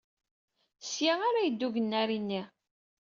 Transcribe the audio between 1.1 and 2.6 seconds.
ara yebdu ugennari-nni.